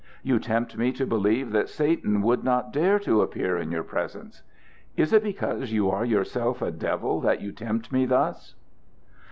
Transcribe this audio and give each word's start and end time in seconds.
You 0.23 0.39
tempt 0.39 0.79
me 0.79 0.91
to 0.93 1.05
believe 1.05 1.51
that 1.51 1.69
Satan 1.69 2.23
would 2.23 2.43
not 2.43 2.73
dare 2.73 2.97
to 2.97 3.21
appear 3.21 3.55
in 3.55 3.69
your 3.69 3.83
presence. 3.83 4.41
Is 4.97 5.13
it 5.13 5.21
because 5.23 5.71
you 5.71 5.91
are 5.91 6.05
yourself 6.05 6.59
a 6.63 6.71
devil 6.71 7.21
that 7.21 7.39
you 7.39 7.51
tempt 7.51 7.91
me 7.91 8.07
thus?" 8.07 8.55